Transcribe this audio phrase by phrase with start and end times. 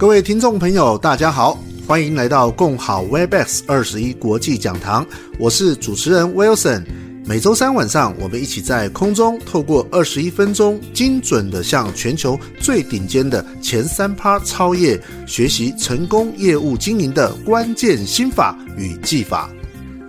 [0.00, 5.06] 各位听众朋友，大家好，欢迎来到共好 Webex 二十一国际讲堂，
[5.38, 6.82] 我是主持人 Wilson。
[7.26, 19.50] 每周三晚上，我们一起在空中透过二十一分钟，精准的向全球最顶尖的前三趴超业学习成功业务经营的关键心法与技法。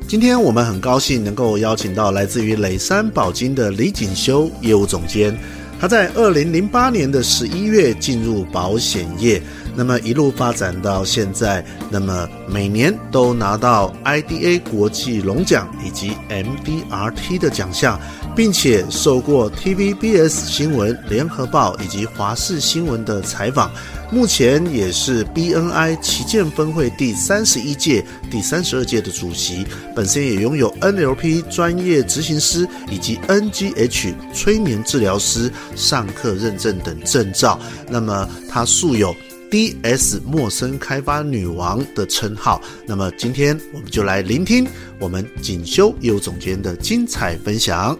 [0.07, 5.37] 今天我们很高兴能够邀请到来自于磊山保金的李锦修业务总监。
[5.81, 9.41] 他在二零零八年的十一月进入保险业。
[9.75, 17.99] 那么一路发展到现在，那么每年都拿到 IDA 国际龙奖以及 MDRT 的奖项，
[18.36, 23.71] 并且受过 TVBS 新闻、联合报以及华视新闻的采访。
[24.11, 29.65] 目前也是 BNI 旗舰分会第三十一届、第三十二届的主席，
[29.96, 37.58] 本身也拥有 NLP 专业执行师以及 NGH 催眠治疗师上课认证等证照。
[37.89, 39.16] 那么他素有
[39.52, 44.66] DS 陌生开发女王的称号，那么今天我们就来聆听
[44.97, 47.99] 我们锦修业务总监的精彩分享。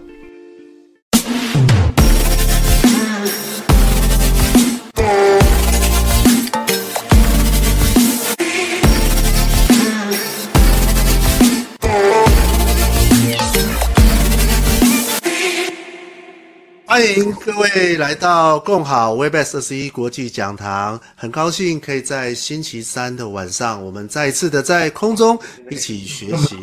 [17.02, 25.36] 欢迎各位来到共好 Webex 二十一国际讲堂，很高兴可以在星期三的晚上，我们再一次的在空中
[25.68, 26.56] 一起学习。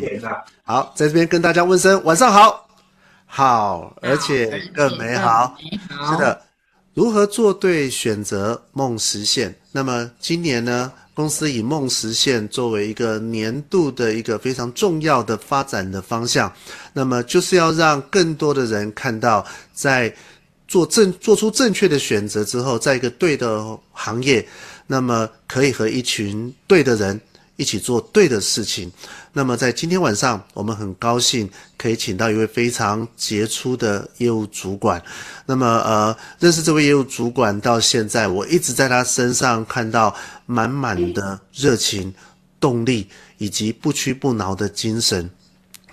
[0.62, 2.66] 好，在这边跟大家问声晚上好，
[3.26, 5.54] 好，而且更美好。
[6.10, 6.40] 是的，
[6.94, 9.54] 如何做对选择，梦实现？
[9.72, 16.50] 那么今年呢，公司以梦实现作为一个年度的一个非常重要的发展的方向，
[16.92, 20.14] 那么就是要让更多的人看到，在
[20.66, 24.46] 做正做出正确的选择之后，在一个对的行业，
[24.86, 27.20] 那么可以和一群对的人
[27.60, 28.90] 一起做对的事情。
[29.34, 35.00] 那么在今天晚上，我们很高兴可以请到一位非常杰出的业务主管。
[35.44, 42.12] 那么呃，认识这位业务主管到现在，我一直在他身上看到满满的热情、
[42.58, 45.28] 动力以及不屈不挠的精神。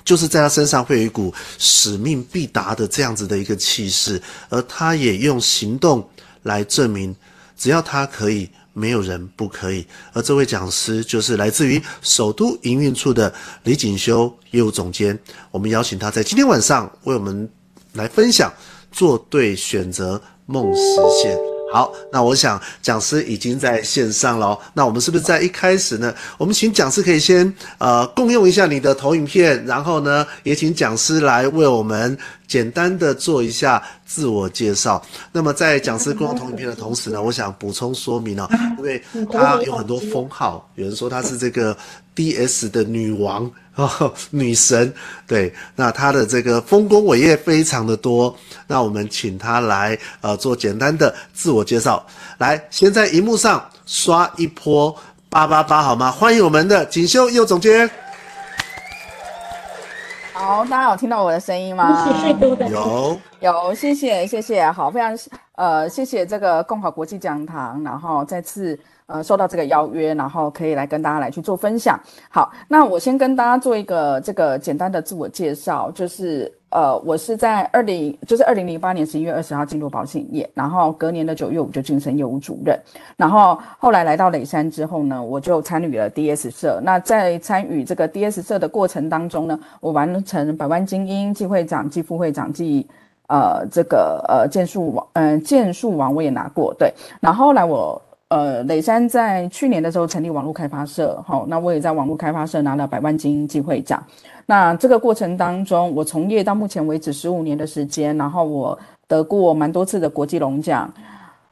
[0.05, 6.09] 就是在他身上会有一股使命必达的这样子的一个气势，而他也用行动
[6.43, 7.13] 来证明，
[7.57, 9.83] 只要他可以，没有人不可以。
[10.13, 13.33] 而这位讲师就是来自于首都营运处的
[13.63, 15.17] 李锦修业务总监，
[15.49, 17.49] 我们邀请他在今天晚上为我们
[17.93, 18.53] 来分享
[18.91, 20.81] 做对选择，梦实
[21.23, 21.35] 现。
[21.73, 24.57] 好，那我想讲师已经在线上了。
[24.73, 26.15] 那我们是不是在一开始呢？
[26.37, 35.01] 我们请讲师可以先呃共用一下你的投影片，然后呢，也请讲师来为我们简单的做一下自我介绍。
[35.31, 38.47] 那么在讲师共用投影片的同时呢，我想补充说明哦，
[38.77, 41.77] 因为他有很多封号，有人说他是这个
[42.15, 43.51] DS 的女王。
[43.75, 44.91] 哦，女神，
[45.27, 48.35] 对，那他的这个丰功伟业非常的多，
[48.65, 52.03] 那我们请他来呃做简单的自我介绍，
[52.39, 54.95] 来，先在荧幕上刷一波
[55.29, 56.09] 八八八好吗？
[56.09, 57.87] 欢迎我们的锦绣业务总监。
[60.37, 62.07] 好，大家有听到我的声音吗？
[62.69, 65.17] 有， 有，谢谢，谢谢，好，非常
[65.55, 68.79] 呃，谢谢这个共好国际讲堂，然后再次。
[69.07, 71.97] 呃，受到这个邀约，然后可以来跟大家来去做分享。
[72.29, 82.77] 好，那我先跟大家做一个这个简单的自我介绍，就是呃，我是在二零，就是二零零八年十一月二十号进入保险业，然后隔年的九月我就晋升业务主任，
[83.15, 86.81] 然后后来来到磊山之后呢，我就参与了 DS 社。
[86.83, 92.85] 那在参与这个 DS 社的过程当中呢，我完成百万精英季会长、季副会长季
[93.27, 98.01] 呃这个呃件数王，嗯、呃、件数王我也拿过，对，然后来我。
[98.29, 104.03] 呃，磊山在去年的时候成立网络开发社，好，那我也在网络开发社拿了百万精英机会奖。
[104.45, 108.77] 那这个过程当中，我从业到目前为止十五年的时间，然后我
[109.07, 110.91] 得过蛮多次的国际龙奖。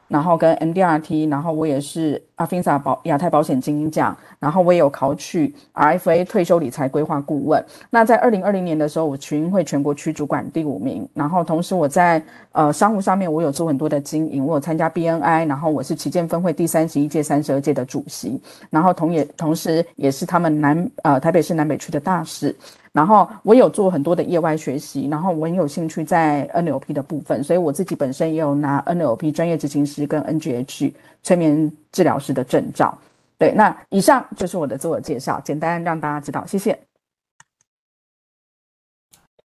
[0.08, 7.64] 然后跟 MDRT，然后我也是阿菲萨保亚太保险精英奖，然后我也有考取 RFA 退休理财规划顾问。
[7.90, 11.08] 那在二零二零年的时候，我群英会全国区主管第五名。
[11.14, 12.22] 然后同时我在
[12.52, 18.40] 呃商务上面，我有做很多的经营，我有参加 BNI，然后我是旗舰分会第三十一届、三十二届的主席。
[18.68, 22.54] 然后同也同时也是他们南呃台北市南北区的大使。
[22.92, 30.92] 然后我有做很多的业外学习，然后我很有兴趣在 NLP 的部分，所以我自己本身也有拿 NLP 专业执行师跟 NGH
[31.26, 32.96] 催眠治疗师的证照。
[33.36, 36.78] 对，那以上就是我的自我介绍，简单让大家知道，谢谢。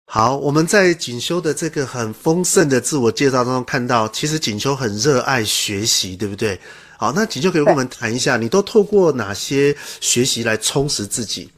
[0.06, 6.60] 好，我们在锦修的这个很丰盛的自我介绍当中看到，其实锦修很热爱学习，对不对？
[6.98, 11.52] 好，那锦绣可以跟我们谈一下，你都透过哪些学习来充实自己？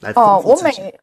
[0.00, 0.99] 来哦，我每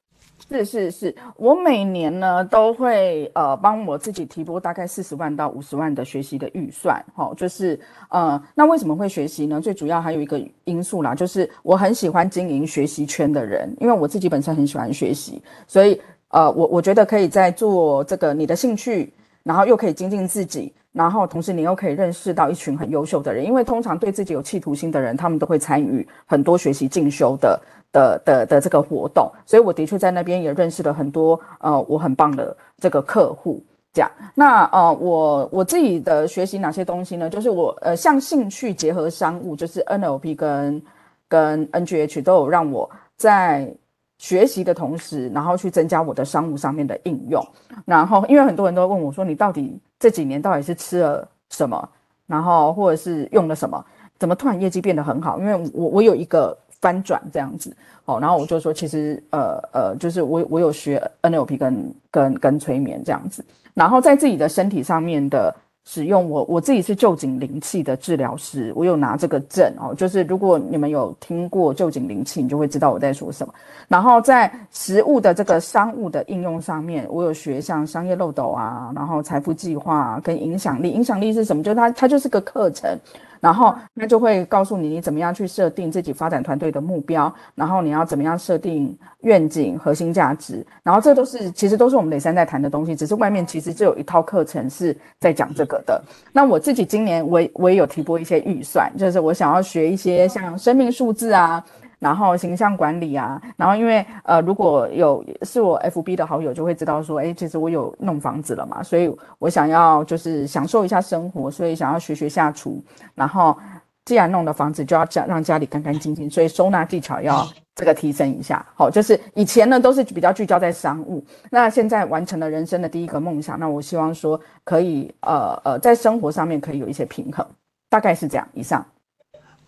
[0.49, 7.77] 是是是，我每年呢都会呃帮我自己提拨大概四十万到五十万的学习的预算，哈，就是
[8.09, 9.59] 呃，那为什么会学习呢？
[9.59, 15.99] 最主要还有一个因素啦，就是我很喜欢经营学习圈的人，因为我自己本身很喜欢学习，所以
[16.29, 19.11] 呃，我我觉得可以在做这个你的兴趣，
[19.43, 27.59] 然后又可以精进自己，然后同时你又可以认识到一群很优秀的人，因为通常对自己有企图心的人，他们都会参与很多学习进修的。
[27.91, 33.63] 的的的这个活动，所以我的确在那边也认识了很多呃我很棒的这个客户。
[33.93, 37.27] 这样，那呃我我自己的学习哪些东西呢？
[37.27, 40.83] 就是我呃像兴趣结合商务，就是 NLP 跟
[41.27, 43.73] 跟 NGH 都有让我在
[44.19, 47.43] 学习的同时，然后去增加我的商务上面的应用。
[47.85, 51.89] 然后因为很多人都问我说，你到底这几年到底是吃了什么，
[52.27, 53.83] 然后或者是用了什么，
[54.19, 55.39] 怎么突然业绩变得很好？
[55.39, 56.55] 因为我我有一个。
[56.79, 57.75] 翻转这样子，
[58.05, 63.43] 哦，然后我就说，其实，呃呃，就是我我有学 NLP 跟跟跟催眠这样子，
[63.73, 65.53] 然后在自己的身体上面的
[65.85, 73.53] 使用，我我自己是臼井灵气的治疗师，我有拿这个证哦，就是如果你们有听过臼井灵气，你就会知道我在说什么。
[73.87, 81.63] 然后在实物的这个商务的应用上面，我有学像商业漏斗啊，然后财富计划跟影响力，影响力是什么？
[81.63, 82.97] 就它它就是个课程。
[83.39, 96.01] 然后他就会告诉你，你怎么样去设定自己发展团队的目标，然后你要怎么样设定愿景、核心价值，然后这都是其实都是我们磊山在谈的东西，只是外面其实就有一套课程是在讲这个的。
[96.31, 101.63] 那我自己今年我我也有提拨一些预算，就是我想要学一些像生命数字啊。
[101.99, 112.79] 然后形象管理啊，然后因为呃，如果有是我 FB 的好友，就会知道说，哎，其实我有弄房子了嘛，所以我想要就是享受一下生活，所以想要学学下厨。
[113.15, 113.57] 然后
[114.05, 118.63] 既然弄了房子，就要家让家里干干净净，所以收纳技巧要这个提升一下。
[118.75, 127.43] 好，就是以前呢都是比较聚焦在商务，那现在完成了人生的第一个梦想，那我希望说可以呃呃在生活上面可以有一些平衡，
[127.89, 128.47] 大概是这样。
[128.53, 128.85] 以上。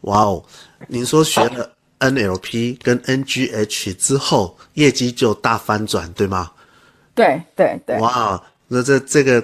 [0.01, 0.43] 哇哦，
[0.87, 1.69] 您说学了。
[2.00, 6.51] NLP 跟 NGH 之后，业绩就大翻转，对吗？
[7.13, 7.98] 对对对。
[8.00, 9.44] 哇，那这这个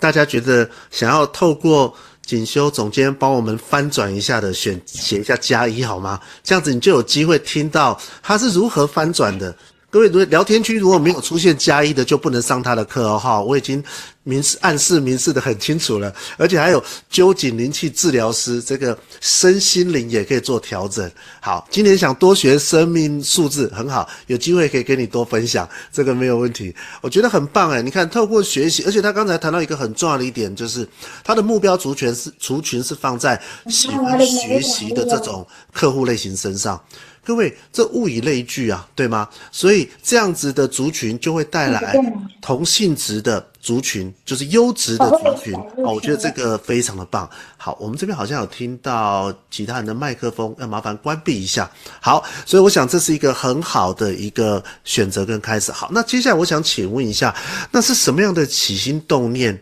[0.00, 1.94] 大家觉得想要透过
[2.26, 6.20] 锦修总监帮我们翻转一下的选，选写一下加一好吗？
[6.42, 9.54] 这样子你就有机会听到他是如何翻转的。
[9.90, 13.16] 各位，如果聊天区如果没有出现加一的，就不能上他的课哦。
[13.16, 13.80] 哈，我已经
[14.24, 16.82] 明示暗示明示的很清楚了，而且还有
[17.12, 21.08] 臼井灵气治疗师，这个身心灵也可以做调整。
[21.40, 26.74] 好，今年想多学生命数字很好，有机会可以跟你多分享，这个没有问题。
[27.02, 30.88] 我觉得很棒哎，你看透过学习，而且他刚才谈到一个很重要的一点，就是
[31.22, 36.82] 他的目标族群是族群是放在喜欢学习的这种客户类型身上。
[37.26, 39.28] 各位，这物以类聚啊，对吗？
[39.50, 41.96] 所以这样子的族群就会带来
[42.42, 45.94] 同性质的族群，就是优质的族群哦。
[45.94, 47.28] 我觉得这个非常的棒。
[47.56, 51.68] 好，我们这边好像有听到其他人的麦克风，要麻烦关闭一下。
[51.98, 55.72] 好，所以我想这是一个很好的一个选择跟开始。
[55.72, 57.34] 好，那接下来我想请问一下，
[57.70, 59.58] 那是什么样的起心动念，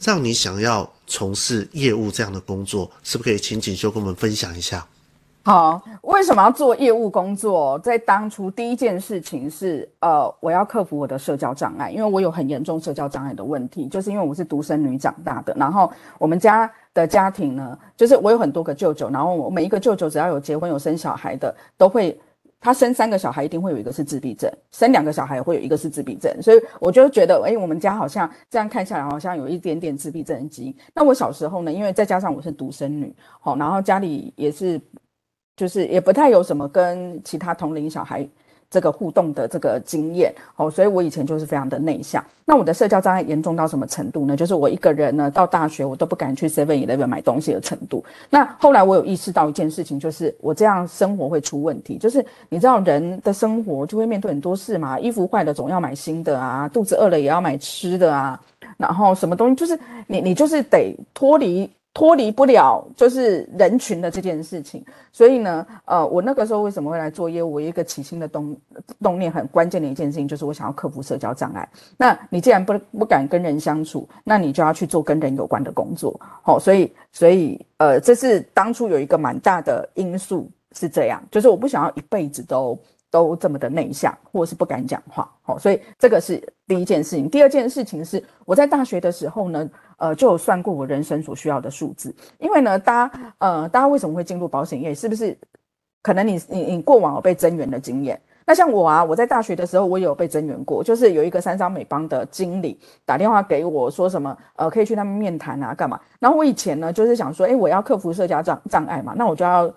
[0.00, 2.90] 让你想要从事业务这样的工作？
[3.04, 4.84] 是不是可以请锦绣跟我们分享一下？
[5.46, 7.78] 好，为什么要做业务工作？
[7.80, 15.54] 在当初第一件事情是，呃，我要克服我的社交障碍，因为我有很严重社交障碍的问题，就是因为我是独生女长大的。
[15.54, 22.18] 然后我们家的家庭呢，就是我有很多个舅舅，然后我每一个舅舅只要有结婚有生小孩的，都会
[22.58, 30.74] 他生三个小孩一定会有一个是自闭症，生两个小孩会有一个是自闭症，所以我就觉得，诶，我们家好像这样看下来，好像有一点点自闭症的基因。
[30.94, 34.80] 那我小时候呢，因为再加上我是独生女，好，然后家里也是。
[35.56, 38.26] 就是也不太有什么跟其他同龄小孩
[38.70, 42.24] 这个互动的这个经验哦，所以我以前就是非常的内向。
[42.44, 44.36] 那我的社交障碍严重到什么程度呢？
[44.36, 48.04] 就是我一个人呢到大学我都不敢去 Seven Eleven 买东西的程度。
[48.28, 51.96] 那后来我有意识到一件事情，就是我这样生活会出问题。
[51.98, 58.40] 就是你知道人的生活就会面对很多事嘛，衣服坏了总要买新的啊，肚子饿了也要买吃的啊，
[58.76, 61.70] 然后什么东西就是你你就是得脱离。
[61.94, 67.52] 脱离不了就是人群的这件事情，所以呢，呃，我那个时候为什么会来做业务？
[67.52, 68.56] 我一个起心的动
[69.00, 71.66] 动念很关键的一件事情，就是我想要克服社交障碍。
[71.96, 76.20] 那你既然不不敢跟人相处，那你就要去做跟人有关的工作。
[76.42, 82.76] 好，所以所以呃，这是当初有一个蛮大的因素是这样，就是我不想要一辈子都
[83.14, 85.30] 都这么的内向，或是不敢讲话。
[85.42, 87.30] 好，所以这个是第一件事情。
[87.30, 92.12] 第二件事情是我在大学的时候呢，呃，就有算过我人生所需要的数字。
[92.40, 94.92] 因为呢，大家呃，大家为什么会进入保险业？
[94.92, 95.38] 是不是
[96.02, 98.20] 可能你你你过往有被增员的经验？
[98.44, 106.00] 那像我啊，我在大学的时候，我有被增员过，就是有一个三商美邦的经理打电话给我说什么，呃，可以去他们面谈啊，干嘛？
[106.18, 109.72] 然后我以前呢，就是想说，诶，我要克服社交障障碍嘛，那我就要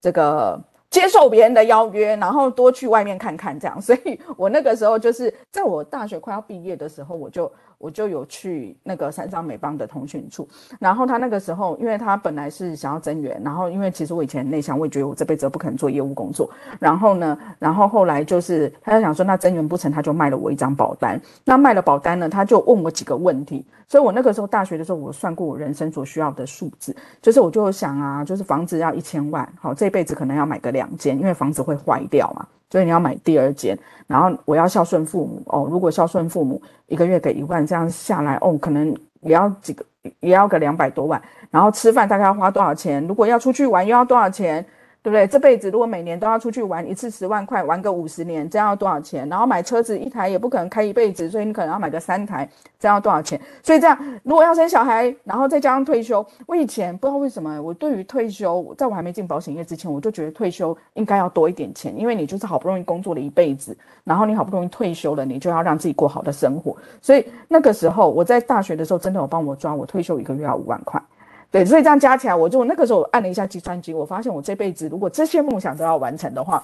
[0.00, 3.80] 这个接受别人的邀约，然后多去外面看看这样。
[3.80, 7.50] 所以我那个时候就是在我大学快要毕业的时候，我就。
[7.78, 10.48] 我就有去那个三商美邦的通讯处，
[10.80, 21.20] 然后他那个时候，因为他本来是想要增员，然后因为其实我以前内向，我也觉得我这辈子都不可能做业务工作，然后呢，然后后来就是他就想说，那增员不成，他就卖了我一张保单。
[21.44, 32.46] 那卖了保单呢，他就问我几个问题，所以我那个时候大学的时候，我算过我人生所需要的数字，就是我就想啊，就是房子要一千万，好，这辈子可能要买个两间，因为房子会坏掉嘛。
[32.70, 35.68] 所以你要买第二间，然后我要孝顺父母哦。
[35.70, 38.88] 如果孝顺父母一个月给一万，这样下来哦，可能
[39.20, 39.84] 也要几个，
[40.20, 41.20] 也要个两百多万。
[41.50, 43.06] 然后吃饭大概要花多少钱？
[43.06, 44.64] 如果要出去玩又要多少钱？
[45.06, 45.24] 对不对？
[45.24, 49.28] 这辈子如果每年都要出去玩一次十万块，玩个五十年，这样要多少钱？
[49.28, 53.40] 然后买车子一台也不可能开一辈子，所以你可能要买个三台，这样要多少钱？
[53.62, 66.76] 所以这样如果要生小孩，然后再加上退休，我以前不知道为什么，我对于退休，在我还没进保险业之前，我就觉得退休应该要多一点钱，因为你就是好不容易工作了一辈子，然后你好不容易退休了，你就要让自己过好的生活。
[67.00, 71.00] 所以那个时候我在大学的时候，真的有帮我抓，我退休一个月要五万块。
[71.50, 76.62] 对，所以这样加起来，我就那个时候按了一下计算机，我发现我这辈子如果这些梦想都要完成的话，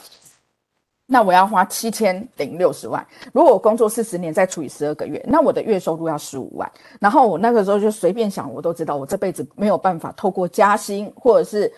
[1.07, 3.07] 那我要花七千零六十万。
[3.33, 6.71] 如果我工作四十年，再除以十二个月，那我的月收入要十五万。
[7.01, 11.71] 然后我那个时候就随便想，我都知道我这辈子没有办法透过加薪或者是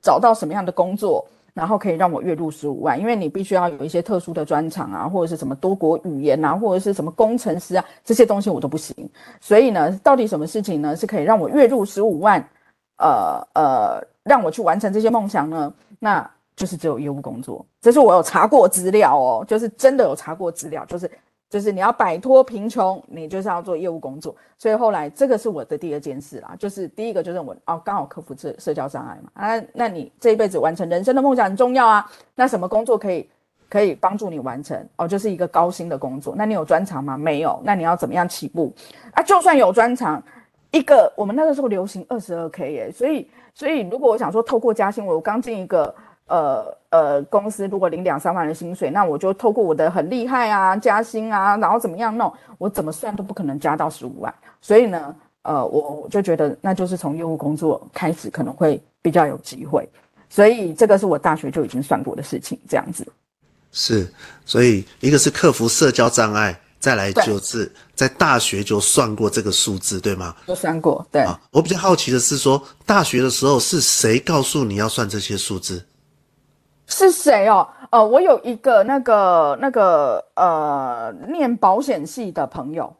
[0.00, 1.26] 找到什么样的工作，
[1.58, 8.94] 然后可以让我月入十五万，因为你必须要有一些特殊的专长啊，或者是什么多国语言啊，或者是什么工程师啊，这些东西我都不行。
[9.40, 12.40] 所以呢，到底什么事情呢是可以让我月入十五万？
[12.98, 15.72] 呃呃，让我去完成这些梦想呢？
[15.98, 17.66] 那就是只有业务工作。
[17.80, 21.10] 这是我有查过资料哦，就是真的有查过资料，就是
[21.50, 24.34] 就是你要摆脱贫穷，你就是要做业务工作。
[24.56, 32.10] 所以后来这个是我的第二件事啦，就是第一个就是我哦，刚好克服这社交障碍嘛啊，那你这一辈子完成人生的梦想很重要啊。
[32.34, 33.28] 那什么工作可以
[33.68, 34.86] 可以帮助你完成？
[34.96, 36.34] 哦，就是一个高薪的工作。
[36.36, 37.16] 那你有专长吗？
[37.16, 37.60] 没有。
[37.64, 38.72] 那你要怎么样起步
[39.12, 39.22] 啊？
[39.22, 40.22] 就算有专长。
[40.70, 45.94] 一个，我们那个时候流行二十二 K 耶，所以所以如果我想说透过加薪，我刚进一个
[46.28, 59.88] 呃呃公司，如果领两三万的薪水，那我就透过我的很厉害啊加薪啊，然后怎么样弄，我怎么算都不可能加到十五万，所以呢，呃，我就觉得那就是从业务工作开始可能会比较有机会，
[60.28, 63.06] 所以这个是我大学就已经算过的事情，这样子。
[63.72, 64.10] 是，
[64.46, 66.58] 所以一个是克服社交障碍。
[66.80, 70.32] 再来就是在大学就算过这个数字，对吗？
[70.46, 71.22] 都算过，对。
[71.22, 75.84] 啊，我比较好奇的是说，大学的时候是谁告诉你要算这些数字？
[76.88, 77.68] 是谁哦？
[77.90, 82.92] 呃，我有一个那个那个呃，念保险系的朋友。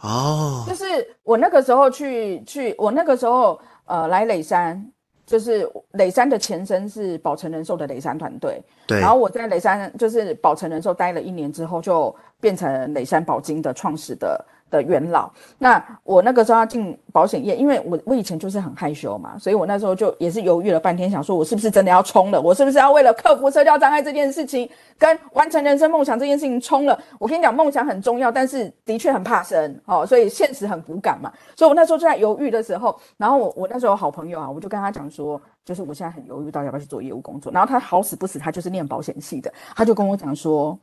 [0.00, 0.64] 哦。
[0.66, 0.84] 就是
[1.22, 4.84] 我那个时候去去，我那个时候呃来磊山。
[5.26, 9.00] 就是磊山的前身是保诚人寿的磊山团队，对。
[9.00, 14.44] 然后我在磊山就是保诚人寿待了一年之后，就变成磊山保金的创始的。
[14.74, 22.42] 的元老，那我那个时候要进保险业，因为我我以前就是很害羞嘛，所以我那时候就也是犹豫了半天，想说我是不是真的要冲了？
[22.42, 26.98] 我是不是要为了克服社交障碍这件事情，跟完成人生梦想这件事情冲了？
[27.20, 31.32] 我跟你讲，梦想很重要，但是的确很怕生，哦，所以现实很骨感嘛。
[31.54, 37.52] 所以我那时候就在犹豫的时候，然后我我那时候好朋友啊，我就跟他讲说，就是我现在很犹豫，到底要不要去做业务工作。
[37.52, 40.76] 然后他好死不死，他就是念保险系的，他就跟我讲说，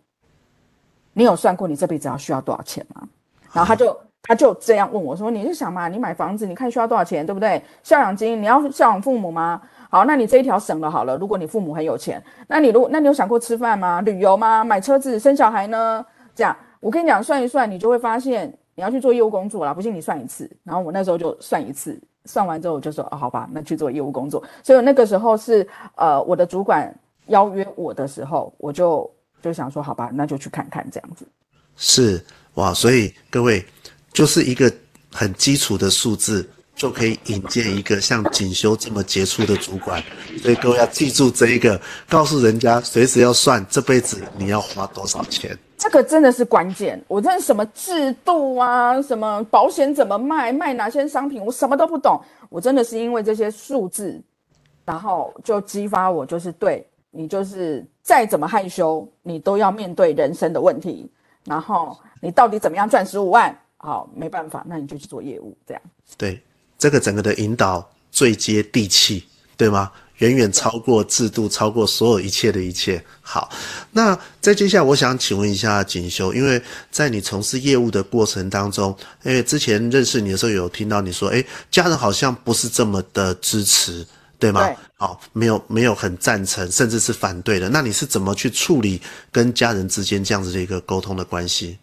[1.13, 3.07] 你有算过你这辈子要需要多少钱吗？
[3.53, 5.87] 然后他就他就这样问我说：“你是想嘛？
[5.87, 7.61] 你买房子，你看需要多少钱，对不对？
[7.83, 9.61] 孝养金，你要孝养父母吗？
[9.89, 11.17] 好，那你这一条省了好了。
[11.17, 13.99] 如果你父母很有钱，那你如果那你有想过吃饭吗？
[14.01, 14.63] 旅游吗？
[14.63, 16.05] 买车子、生小孩呢？
[16.33, 19.73] 这样，我跟你讲，算一算，你就会发现你要去做业务工作了。
[19.73, 20.49] 不信你算一次。
[20.63, 24.41] 然后我那时候就算一次，算完之后我就说：哦，好吧，那去做业务工作。
[24.63, 26.93] 所以那个时候是呃，我的主管
[27.27, 29.09] 邀约我的时候，我就
[29.41, 31.27] 就想说：好吧，那就去看看这样子。
[31.75, 32.23] 是。
[32.55, 33.65] 哇，所以各位
[34.11, 34.71] 就是一个
[35.11, 40.03] 很基础的数字，就可以引荐一个像锦修这么杰出的主管。
[40.41, 41.79] 所以各位要记住这一个，
[42.09, 45.57] 告诉人家随时要算这辈子你要花多少钱。
[45.77, 47.01] 这个真的是关键。
[47.07, 52.21] 我真的什么制度啊，什么保险怎么卖，卖哪些商品，我什么都不懂。
[52.49, 54.21] 我真的是因为这些数字，
[54.85, 61.09] 然后就激发我，就是对你就是再怎么害羞，你都要面对人生的问题。
[61.45, 63.57] 然后你到底怎么样赚十五万？
[63.77, 65.81] 好，没办法，那你就去做业务，这样。
[66.17, 66.39] 对，
[66.77, 69.23] 这个整个的引导最接地气，
[69.57, 69.91] 对吗？
[70.17, 73.03] 远远超过制度，超过所有一切的一切。
[73.21, 73.49] 好，
[73.89, 84.05] 那在接下来，我想请问一下锦绣，因为在你从事业务的过程当中，因为之前认识你的时候，有听到你说，诶，家人好像不是这么的支持，
[84.41, 84.65] 对吗？
[84.65, 84.75] 对。
[84.97, 87.69] 好，没有没有很赞成，甚至是反对的。
[87.69, 88.99] 那你是怎么去处理
[89.31, 91.77] 跟家人之间这样子的一个沟通的关系？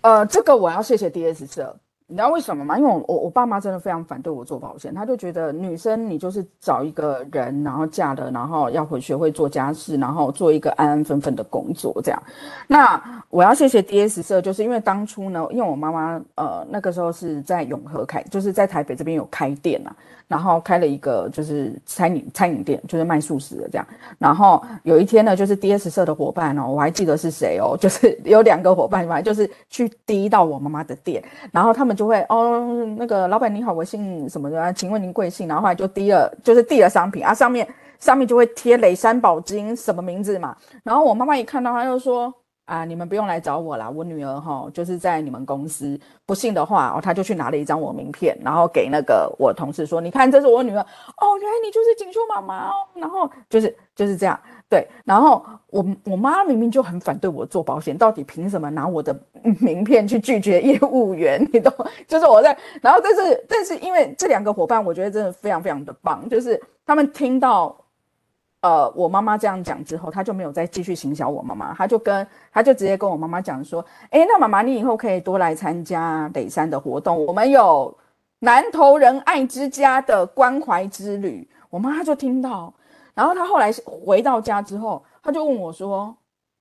[0.00, 1.76] 呃，这个我要谢谢 DS 社。
[2.06, 2.76] 你知道为什么吗？
[2.76, 12.20] 因为我我我爸妈真的非常反对我做保险，他就觉得女生你就是找一个人，然后嫁了，然后要回学会做家事，然后做一个安安分分的工作这样。
[12.66, 19.94] 那我要谢谢 DS 社，就是因为当初呢，因为我妈妈呃那个时候是在永和开，就是在台北这边有开店呐。
[20.30, 23.84] 然后开了一个就是餐饮餐饮店，就是卖素食的这样。
[24.16, 31.20] 然后有一天呢，就是 DS 社的伙伴哦，我还记得是谁哦， 就是有两个伙伴嘛，就是去滴到我妈妈的店，
[31.50, 35.48] 然后他们就会哦，那个老板你好，我姓什么的，啊请问您贵姓？
[35.48, 37.66] 然后后来就滴了，就是递了商品啊，上面
[37.98, 40.56] 上面就会贴雷山宝金什么名字嘛。
[40.84, 42.32] 然后我妈妈一看到，她就说。
[42.70, 45.98] 啊，你们不用来找我啦，我女儿哈就是在你们公司。
[46.24, 54.86] 不信的话，哦，他就去拿了一张我名片，然后给那个我同事说：“你看，这是我女儿哦，原来你就是锦绣妈妈哦。”然后就是就是这样，对。
[55.04, 59.12] 然后我我妈明明就很反对我做保险，到底凭什么拿我的
[59.58, 61.44] 名片去拒绝业务员？
[61.52, 61.72] 你懂？
[62.06, 67.76] 就是我在，然后但是但是因为这两个伙伴，我觉得真的非常非常的棒，就是他们听到。
[68.62, 77.96] 呃，我妈妈这样讲之后，他就没有再继续行销我妈妈，他就跟他就直接跟我妈妈讲说，诶，那妈妈你以后可以多来参加北山的活动，我们有
[78.40, 81.48] 南投仁爱之家的关怀之旅。
[81.70, 82.72] 我妈就听到，
[83.14, 86.14] 然后她后来回到家之后，她就问我说，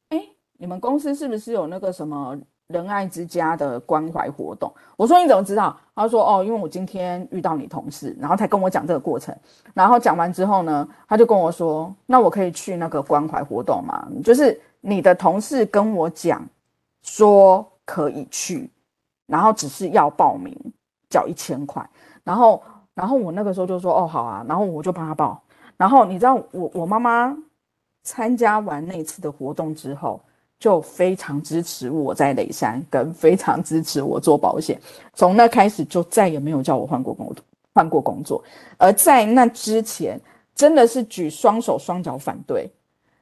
[0.10, 2.38] 诶，你们公司是不是有那个什么？
[2.70, 5.76] 仁爱之家的关怀活动，我说你怎么知道？
[5.96, 9.36] 他说哦，因为我今天遇到你同事，然后才跟我讲这个过程。
[9.74, 14.08] 然后讲完之后呢，他就跟我说，那我可以去那个关怀活动吗？
[14.24, 16.48] 就是你的同事跟我讲
[17.02, 18.70] 说可以去，
[19.26, 20.56] 然后只是要报名，
[21.10, 21.84] 缴一千块。
[22.24, 22.62] 然后，
[22.94, 25.42] 然后我那个时候就说哦好啊，然后我就帮他报。
[25.76, 27.36] 然后你知道我我妈妈
[28.04, 30.22] 参加完那次的活动之后。
[30.60, 34.80] 就非常支持我在雷山，跟非常支持我做保险。
[35.14, 37.34] 从那开始就再也没有叫我换过工，
[37.74, 38.44] 换过工作。
[38.78, 40.20] 而在那之前，
[40.54, 42.70] 真的是举双手双脚反对，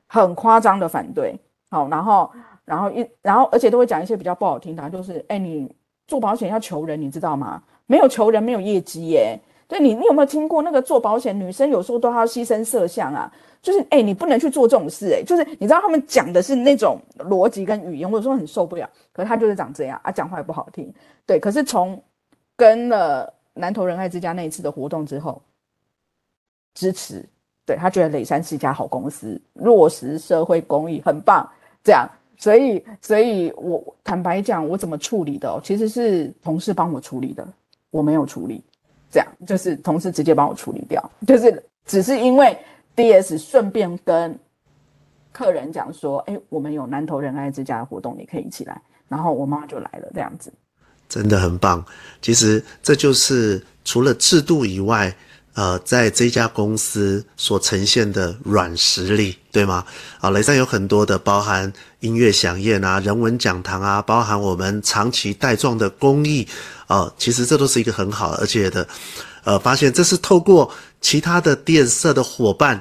[0.07, 1.39] 很夸张的反对。
[1.69, 2.31] 好，然后，
[2.65, 5.71] 然后一，然后而且都会讲一些比较不好听的，就是，哎，你
[6.07, 7.61] 做保险要求人，你知道吗？
[7.85, 9.39] 没有求人，没有业绩耶。
[9.67, 13.31] 对你，你有没有听过那个做保险女生有时候都要牺牲色相啊？
[13.61, 18.89] 就是哎、你不能去做这种事哎、就是你知道他们讲的是那种逻辑跟语言，我有时候很受不了。
[19.11, 20.93] 可是他就是长这样啊，讲话也不好听。
[21.25, 22.01] 对，可是从
[22.55, 25.41] 跟了南投仁爱之家那一次的活动之后，
[26.75, 27.25] 支持，
[27.65, 31.45] 对，他觉得磊山是一家好公司，落实社会公益很棒。
[31.83, 37.45] 这样，所以，所以我坦白讲，我怎么处理的，其实是同事帮我处理的，
[37.91, 38.63] 我没有处理。
[39.11, 42.57] 这样，就是同事直接帮我处理掉，就是只是因为。
[42.97, 44.35] DS 顺便跟
[45.31, 50.51] 客人讲说：“哎，我们有南投仁爱之家的活动，你可以一起来。”然后我妈妈就来了，这样子，
[51.07, 51.85] 真的很棒。
[52.23, 55.15] 其实这就是除了制度以外，
[55.57, 59.83] 呃，在这家公司所呈现的软实力，对吗？
[60.19, 66.47] 啊，雷山有很多的，包含音乐饗宴啊、人文讲堂啊，包含我们长期带状的公益
[66.85, 68.87] 啊，其实这都是一个很好，而且的。
[69.45, 70.69] 呃，发现这是透过
[71.01, 72.79] 其他的电社的伙伴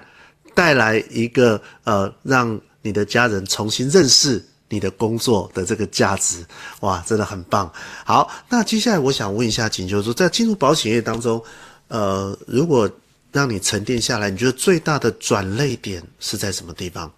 [0.53, 6.45] 带来一个呃，让你的家人重新认识你的工作的这个价值，
[6.81, 7.73] 哇，真的很棒。
[8.05, 11.41] 好，那接下来我想问一下锦秋，说在进入保险业当中，
[11.89, 12.91] 呃，如果
[13.33, 17.11] 让你沉淀下来，你觉得最大的转捩点是在什么地方？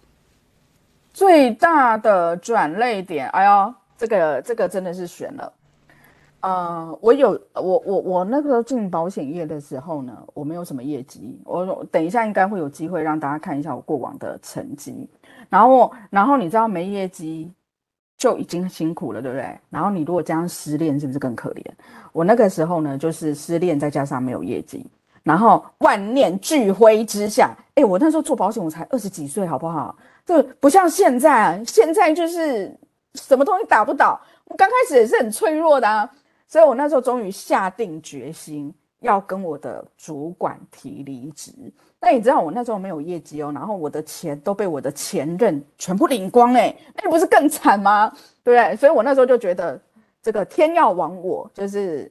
[1.12, 5.52] 最大的转捩点，哎呦，这个这个真的是悬了。
[6.40, 11.36] 呃，我有我我我那个进保险业的时候呢，我没有什么业绩。
[11.44, 15.08] 我等一下应该会有机会让大家看一下我过往的成绩。
[15.48, 17.50] 然后，然后你知道没业绩
[18.18, 19.58] 就已经辛苦了，对不对？
[19.70, 21.64] 然后你如果这样失恋，是不是更可怜？
[22.12, 24.84] 我那个时候呢，就是失恋再加上没有业绩，
[25.22, 29.96] 然后万念俱灰之下，哎，我那时候做保险我才二十几岁，好不好？
[30.26, 32.76] 就不像现在啊，现在就是
[33.14, 34.20] 什么东西打不倒。
[34.46, 36.10] 我刚开始也是很脆弱的啊。
[36.48, 41.52] 所以我那时候终于下定决心要跟我的主管提离职。
[42.00, 48.08] 那你知道我那时候没有业绩哦，然后我的钱都被我的前任全部领光哎，那你不是更惨吗？
[48.44, 48.76] 对不对？
[48.76, 49.80] 所以我那时候就觉得
[50.22, 52.10] 这个天要亡我，就是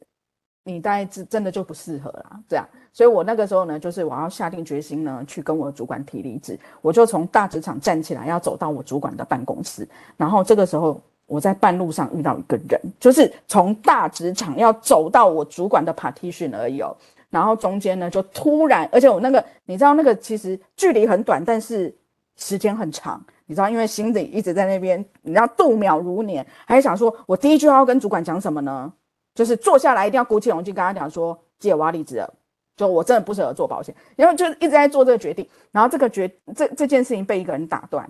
[0.66, 2.68] 你大概真的就不适合啦这样。
[2.92, 6.60] 所以我那个时候呢，就是我要下定决心呢，去跟我主管提离职。
[6.82, 9.88] 我就从大职场站起来，要走到我主管的办公室。
[10.18, 16.96] 然后这个时候我在半路上遇到一个人，就是从大职场要走到我主管的 partition 而已哦。
[17.30, 21.94] 然后中间呢，就突然，而且我那个，你知道那个其实距离很短，但是
[22.38, 23.24] 时间很长。
[23.46, 28.92] 你知道，因为心里一直在那边，你知道度秒如年，还想说，我第一句话要跟主管讲什么呢？
[29.36, 32.34] 就是坐下来一定要鼓起勇气跟他讲说，姐，我要离职了，
[32.76, 35.48] 就我真的不适合做保险，因为就一直在做这个决定。
[35.72, 38.10] 然后这个决这这件事情被一个人打断，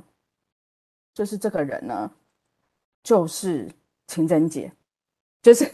[1.14, 2.10] 就是这个人呢，
[3.04, 3.68] 就是
[4.08, 4.72] 秦真姐，
[5.42, 5.66] 就是。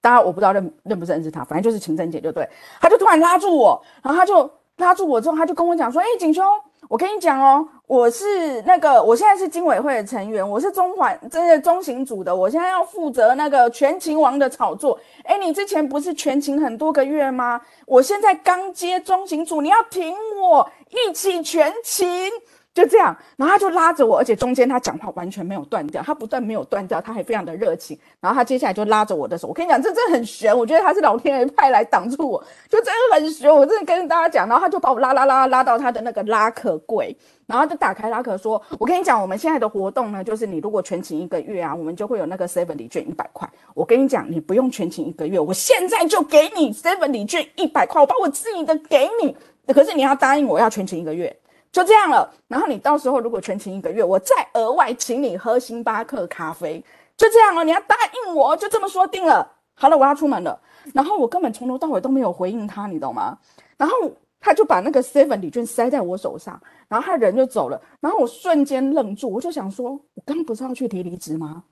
[0.00, 2.48] 当然我不知道认认不认识他，反正就是秦真姐就对，
[2.80, 6.42] 他就突然拉住我，然后他就拉住我之后，他就跟我讲说：“哎、景兄，
[6.88, 14.98] 我跟你讲哦，我是那个，我现在是经委会的成员，我是中环这个中型组的，我现在要负责那个全勤王的炒作。
[15.24, 17.60] 哎，你之前不是全勤很多个月吗？
[17.86, 22.30] 我现在刚接中型组，你要挺我，一起全勤。”
[22.72, 27.98] 就这样，然后他就拉着我，而且中间他讲话完全没有断掉，他不但没有断掉，他还非常的热情。
[28.20, 33.52] 然后他接下来就拉着我的手，我跟你讲，这真的很悬，我觉得他是老天爷派来挡住我，就真的很悬。
[33.52, 37.14] 我真的跟大家讲，然后他就把我拉拉拉拉到他的那个拉客柜，
[37.46, 43.50] 然后就打开拉客说：“我跟你讲，我们现在的活动呢，就是你如果全勤一个月啊，我们就会有那个 seven 礼券一百块。
[43.74, 49.36] 我跟你讲，你不用全勤一个月，我现在就给你 seven 礼券一百块，我把我自己的给你，
[49.74, 51.36] 可是你要答应我要全勤一个月。”
[51.72, 56.84] 就这样了，然后你到时候如果全勤一个月，我再额外请你喝星巴克咖啡，
[57.16, 57.62] 就这样了。
[57.62, 57.94] 你要答
[58.26, 59.48] 应我，就这么说定了。
[59.74, 60.60] 好了，我要出门了。
[60.92, 63.38] 然后我根本从头到尾都没有回应他，你懂吗？
[63.76, 63.94] 然后
[64.40, 67.80] 他就把那个 seven 礼券塞在我手上，然后他人就走了。
[68.00, 71.62] 然后我瞬间愣住，我就想说，我刚不是要去提离职吗？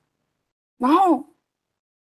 [0.79, 1.25] 然后，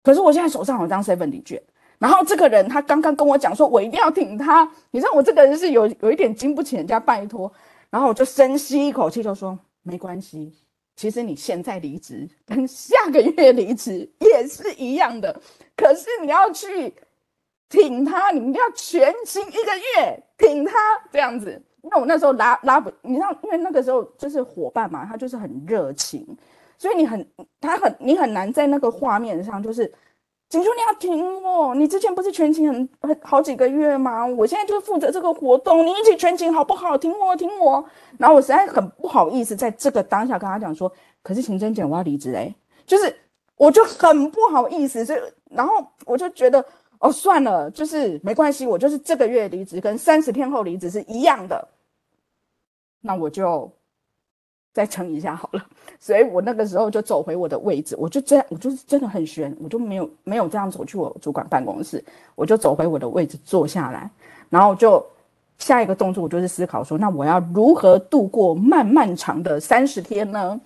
[0.03, 1.61] 可是我现在手上有张 seven 礼券。
[1.97, 4.69] 然后这个人他刚刚跟我讲说，我一定要挺他。
[4.91, 7.49] 你知道我这个人是有有一点经不起人家拜托。
[7.95, 10.53] 然后我就深吸一口气，就说没关系。
[10.97, 15.33] 其实你现在离职跟下个月离职也是一样的，
[15.77, 16.93] 可是你要去
[17.69, 20.73] 挺他，你们要全勤一个月挺他
[21.09, 21.61] 这样子。
[21.83, 26.27] 那我那时候拉拉不，你知道，因为那个时候就是伙伴嘛，他就是很热情，
[26.77, 27.25] 所以你很
[27.61, 29.89] 他很你很难在那个画面上就是。
[30.55, 31.75] 景兄，你要挺我！
[31.75, 34.25] 你之前不是全勤很很好几个月吗？
[34.25, 36.97] 我现在就负责这个活动，你一起全勤好不好？
[36.97, 37.83] 挺我，挺我！
[38.17, 40.89] 然后我实在很不好意思，在这个当下跟他讲说，
[41.21, 43.13] 可是秦真姐，我要离职哎，就是
[43.57, 46.63] 我就很不好意思，所以然后我就觉得
[46.99, 51.67] 哦，算了，就是没关系，我就是这个月离职，跟三十天后离职是一样的，
[53.01, 53.69] 那我就。
[54.75, 55.65] 再撑一下好了，
[56.01, 62.03] 所以我那个时候就走回我的位置，我就这样，我就是真的很悬，我就没有没有这样走去我主管办公室，
[62.35, 64.11] 我就走回我的位置坐下来，
[64.49, 65.01] 然后就
[65.59, 70.59] 下一个动作，我就是思考说，那我要如何度过漫漫长的三十天呢？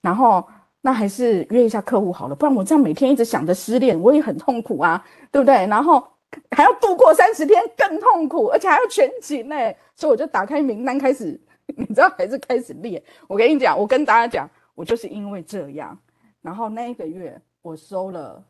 [0.00, 0.44] 然后
[0.80, 5.54] 那还是约一下客户好了，不然我这样每天一直想着失恋，我也很痛苦啊，对不对？
[5.68, 6.02] 然后
[6.50, 9.54] 还要度过三十天更痛苦，而且还要全勤呢，
[9.94, 11.40] 所以我就打开名单开始。
[11.76, 13.02] 你知道还是开始练？
[13.26, 15.98] 我跟你讲，我跟大家讲，我就是因为这样，
[16.40, 18.44] 然后那一个月我收了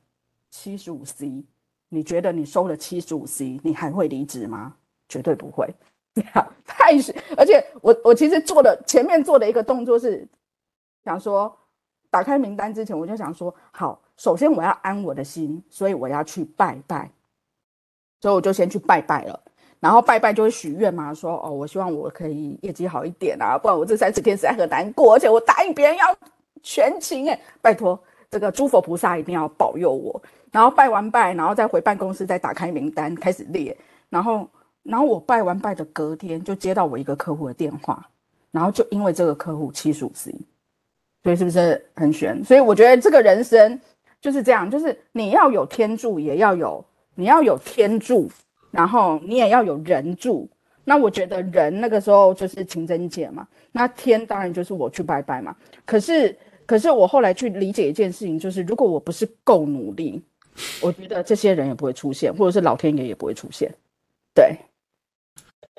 [0.50, 1.44] 七十五 C。
[1.94, 4.74] 你觉得你收了七十五 C，你还会离职吗？
[5.10, 5.68] 绝对不会。
[6.64, 10.26] 太是，而且我我其实做的前面做的一个动作是
[11.04, 11.54] 想说，
[12.08, 17.10] 打开名单之前我就想说，好，首先我要安我的心，所以我要去拜拜，
[18.22, 19.41] 所以我就先去拜拜了。
[19.82, 26.06] 然后拜拜就会许愿嘛，说哦，我希望我可以业绩好一点啊，不然我这三十天实在很难过，而且我答应别人要
[26.62, 30.22] 全勤哎，拜托这个诸佛菩萨一定要保佑我。
[30.52, 33.76] 然后拜完拜，然后再回办公室再打开名单开始列，
[34.08, 34.48] 然后
[34.84, 38.08] 然后我拜完拜的隔天就接到我一个客户的电话，
[38.52, 40.32] 然后就因为这个客户七十五 C，，
[41.24, 42.40] 所以是不是很玄？
[42.44, 43.80] 所以我觉得这个人生
[44.20, 46.84] 就是这样，就是你要有天助，也要有
[47.16, 48.30] 你要有天助。
[48.72, 50.48] 然后你也要有人住，
[50.82, 55.54] 那我觉得人那个时候就是情真姐嘛，那天当然就是我去拜拜嘛。
[55.84, 60.20] 可是，可是我后来去理解一件事情，就是如果我不是够努力，
[60.80, 63.72] 我觉得这些人也不会出现，或者是老天爷也不会出现。
[64.34, 64.56] 对，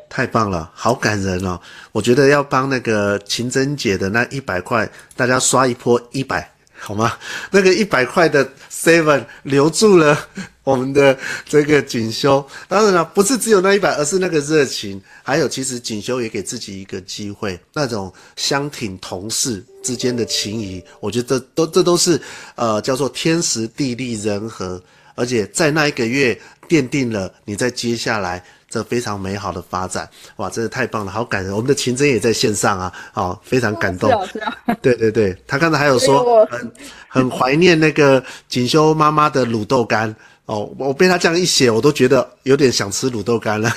[0.08, 1.60] 太棒了，好感人哦！
[1.92, 6.53] 我觉得要帮那个情真姐的那一百块，大家刷一波一百。
[6.86, 7.18] 好吗？
[7.50, 10.28] 那个一百块的 seven 留住了
[10.66, 12.46] 我们的这个锦绣。
[12.68, 22.20] 当然了，不是只有那一百，而是那个热情，还有其实锦绣也给自己一个机会，那种相挺同事之间的情谊，我觉得都这都是
[22.56, 24.84] 呃叫做天时地利人和，
[25.16, 28.44] 而且在那一个月奠定了你在接下来。
[28.74, 31.54] 这非常美好的发展，哇，真的太棒了，好感人。
[31.54, 34.10] 我们的秦真也在线上啊，哦，非常感动。
[34.10, 34.78] 是啊，是啊。
[34.82, 36.72] 对对对，他刚才还有说很
[37.08, 43.72] 很怀念那个锦绣妈妈的卤豆干哦，我被他这样一写，我都觉得有点想吃卤豆干了。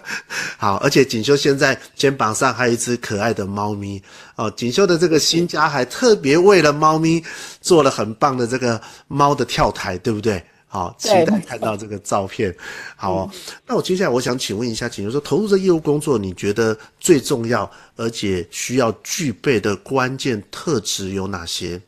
[0.58, 4.02] 好，而且锦绣现在肩膀上还有一只可爱的猫咪
[4.36, 7.24] 哦，锦绣的这个新家还特别为了猫咪
[7.62, 10.44] 做了很棒的这个猫的跳台，对不对？
[10.72, 12.50] 好，期待看到这个照片。
[12.96, 13.30] 好、哦，
[13.66, 21.78] 那我接下来我想请问一下，请问说投入这业务工作，你觉得最重要而且需要具备的关键特质有哪些？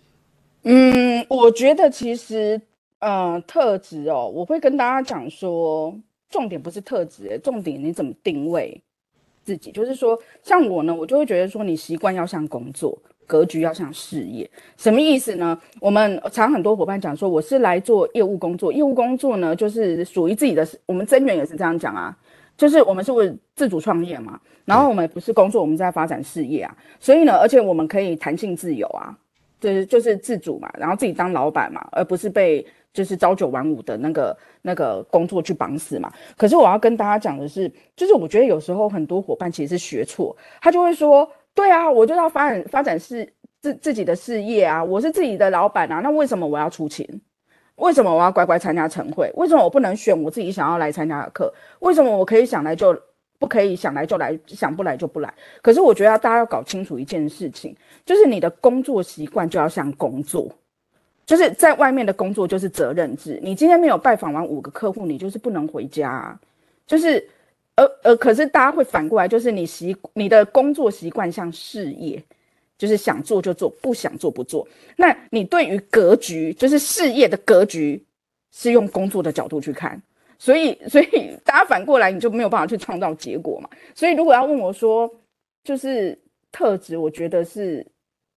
[0.65, 2.61] 嗯，我觉得其实，
[2.99, 8.79] 呃，特质哦，我会跟大家讲说，重点不是特质，重点你怎么定位
[9.47, 9.73] 自己。
[9.73, 12.99] 就是说，像我呢，我就会觉得说，你习惯要像工作。
[13.27, 15.59] 格局要像事业，什么意思呢？
[15.81, 20.67] 我们常很多伙伴讲说，我是来做业务工作，业务工作呢，就是属于自己的。
[20.87, 22.17] 我们增员也是这样讲啊，
[22.57, 26.77] 就是我们是为自主创业嘛，然后我们不是工作，我们在发展事业啊。
[27.01, 29.17] 所以呢，而且我们可以弹性自由啊，
[29.61, 36.13] 就是就是自主嘛，然后自己当老板嘛，而不是被就是朝九晚五的那个那个工作去绑死嘛。
[36.37, 41.29] 可是我要跟大家讲的是，就是我觉得有时候很多伙伴其实是学错，他就会说。
[41.55, 47.09] 对啊，我就要发展发展事自自己的事业啊，我是自己的老板啊，那为什么我要出勤？
[47.77, 49.31] 为什么我要乖乖参加晨会？
[49.37, 51.53] 为什么我不能选我自己想要来参加的课？
[51.79, 52.97] 为什么我可以想来就
[53.39, 55.33] 不可以想来就来，想不来就不来？
[55.63, 60.49] 可是我觉得大家要搞清楚一件事情，就是你的工作习惯就要像工作，
[61.25, 66.37] 就是在外面的工作就是责任制，你今天没有拜访完五个客户，你就是不能回家，
[66.87, 67.25] 就是。
[67.77, 72.23] 而而可是大家会反过来，就是你习你的工作习惯像事业，
[72.79, 74.67] 就是想做就做，不想做不做。
[74.97, 78.05] 那你对于格局，就是事业的格局，
[78.53, 80.01] 是用工作的角度去看，
[80.39, 83.69] 所以所以大家反过来，你就没有办法去创造结果嘛。
[83.95, 85.11] 所以如果要问我说，
[85.65, 86.19] 就是
[86.53, 87.87] 特质，我觉得是。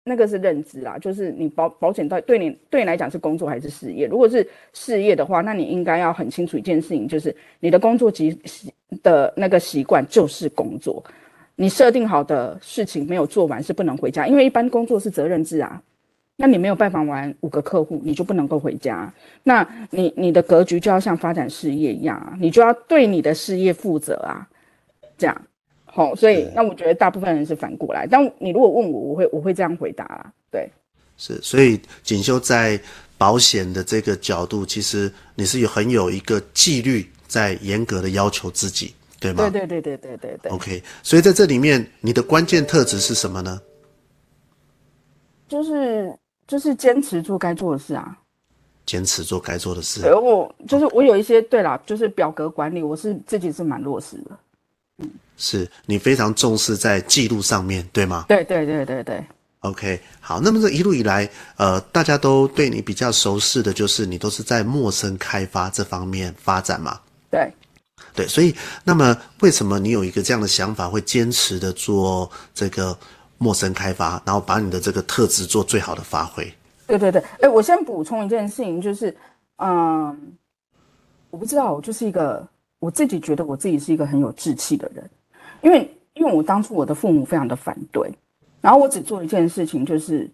[0.07, 4.05] 那个是认知啦，就是你保保险到对你对你来讲是工作还是事业？
[4.05, 8.39] 如果是事业的话，那你应该要很清楚一件事情，就是你的工作习
[9.01, 11.03] 的那个习惯就是工作，
[11.55, 15.81] 你设定好的事情没有做完是不能回家，因为一般工作是责任制啊。
[16.37, 19.11] 那你没有拜访完五个客户，你就不能够回家。
[19.41, 24.47] 那你你的格局就要像发展事业一样啊，你就要对你的事业负责啊，
[25.17, 25.41] 这样。
[25.95, 30.29] 好，所以那我觉得大部分人是反过来，但你如果问我，我会我会这样回答啦。
[30.51, 30.69] 对，
[31.15, 32.77] 是，所以锦绣在
[33.17, 39.49] 保险的这个角度，其实你是有很有一个纪律，在严格的要求自己，对吗？
[39.49, 40.51] 对对对对对对对。
[40.51, 43.61] OK，所以在这里面，你的关键特质是什么呢？
[45.47, 46.13] 就是
[46.45, 48.17] 就是坚持做该做的事啊，
[48.85, 50.01] 坚持做该做的事。
[50.01, 54.37] 对，我就是我有一些对啦，就是表格管理，我是自己是蛮落实的。
[54.97, 58.25] 嗯，是你非常重视在记录上面，对吗？
[58.27, 59.23] 对对对对对。
[59.61, 61.27] OK，好，那么这一路以来，
[61.57, 66.99] 呃，大家都对你比较熟悉的就是你都是在陌生开发这方面发展嘛？
[67.31, 67.51] 对，
[68.13, 72.95] 对，所以那么为什么你有一个这样的想法，会坚持的做这个
[73.39, 76.53] 陌生开发，然后把你的这个特质做最好的发挥？
[76.85, 79.17] 对对对，哎，我先补充一件事情，就是，
[79.57, 80.37] 嗯，
[81.31, 82.47] 我不知道，我就是一个。
[82.85, 85.09] 我自己觉得我自己是一个很有志气的人，
[85.61, 88.13] 因为因为我当初我的父母非常的反对，
[88.61, 90.29] 然后我只做一件事情，就是，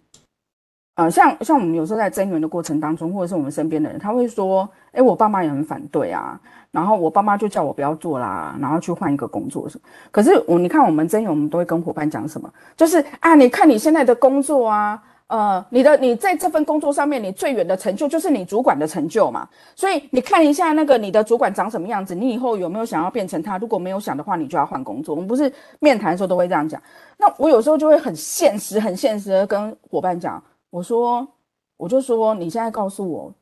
[0.95, 6.37] 呃，像像我们有时候在增援的过程当中，或者是我们身边的人，他会说，哎，我爸妈也很反对啊，
[6.71, 9.87] 然后我爸妈就叫我不要做啦，然后去换一个工作什么。
[10.11, 15.01] 可是我你看我们增援，我们都会跟伙伴讲什么，就是啊，你看你现在的工作啊。
[15.31, 19.47] 呃，你的你在这份工作上面，你最远的成就就是你主管的成就嘛。
[19.77, 23.57] 所以你看一下那个你的主管长什么样子，你以后有没有想要变成他？
[23.57, 25.15] 如果没有想的话，你就要换工作。
[25.15, 26.83] 我们不是面谈的时候都会这样讲。
[27.17, 31.25] 那我有时候就会很现实、很现实的跟伙伴讲，我说，
[31.77, 33.33] 我就说，你现在告诉我，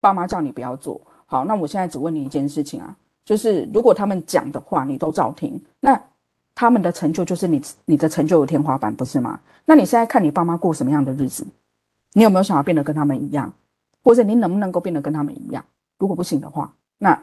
[0.00, 6.02] 爸妈叫你不要做，好，那我现在只问你一件事情啊，就是如果他们讲的话你都照听，那。
[6.58, 9.38] 他们的成就就是你，你的成就有天花板，不是吗？
[9.64, 11.46] 那你现在看你爸妈过什么样的日子，
[12.14, 13.52] 你有没有想要变得跟他们一样，
[14.02, 15.64] 或者你能不能够变得跟他们一样？
[16.00, 17.16] 如果不行的话，那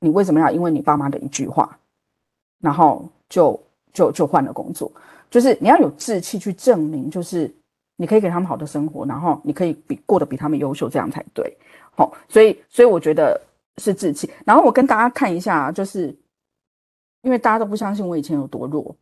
[0.00, 1.78] 你为什么要因为你爸妈的一句话，
[2.58, 3.60] 然后就
[3.92, 4.90] 就就换了工作？
[5.30, 7.54] 就是你要有志气去证明，就是
[7.96, 11.54] 你可以给他们好的生活，然后你可以比过得比他们优秀，这样才对。
[11.94, 13.38] 好、所以所以我觉得
[13.76, 14.30] 是志气。
[14.46, 16.16] 然后我跟大家看一下，就是
[17.22, 18.94] 因为大家都不相信我以前有多弱，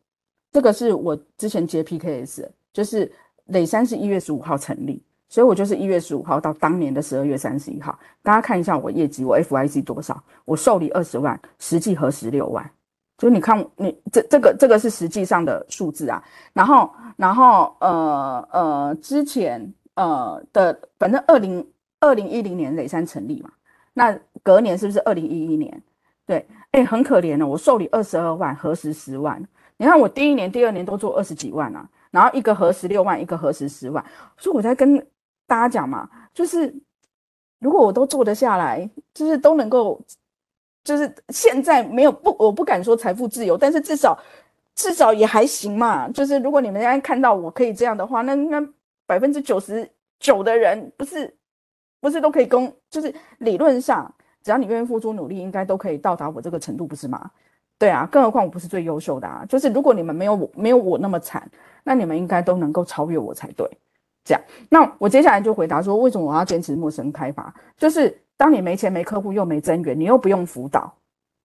[0.52, 3.10] 这个是我之前接 PKS，就是
[3.46, 7.98] 磊山是一月十五号成立，所以我就是一月十五号到当年的十二月三十一号。
[8.22, 10.22] 大家看一下我业绩，我 FYC 多少？
[10.44, 12.70] 我受理二十万，实际核十六万。
[13.18, 16.22] 就你看，你这这个这个是实际上的数字啊。
[16.52, 21.66] 然后然后呃呃之前呃的反正二零。
[22.02, 23.50] 二零一零年磊山成立嘛，
[23.92, 25.82] 那隔年是不是二零一一年？
[26.24, 29.42] 对，哎，很可怜的，我受理二十二万，核实十万。
[29.76, 34.04] 你看我第一年、第二年都做二十几万啊，然后一个核十六万，一个核实十万。
[34.36, 34.96] 所以我在跟
[35.46, 36.72] 大家讲嘛，就是
[37.58, 40.00] 如果我都做得下来，就是都能够，
[40.84, 44.18] 就是现在没有不，我不敢说财富自由，但是至少
[44.74, 46.08] 至少也还行嘛。
[46.10, 48.64] 就是如果你们现在看到我可以这样的话，那那
[49.06, 51.36] 百分之九十九的人不是。
[52.02, 54.10] 不是都可以攻，就是理论上，
[54.42, 57.30] 只要你愿意付出努力，应该都可以到达我这个程度，不是吗？
[57.78, 59.44] 对啊，更何况我不是最优秀的啊。
[59.48, 61.50] 就是如果你们没有我，没有我那么惨，
[61.82, 63.66] 那你们应该都能够超越我才对。
[64.22, 67.52] 这样，那我接下来就回答说，为什么我要坚持陌生开发？
[67.78, 70.92] 就是当你没钱、没客户、又没增员，你又不用辅导，